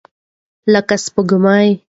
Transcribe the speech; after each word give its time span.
لکه 0.73 0.95
سپوږمۍ. 1.05 1.69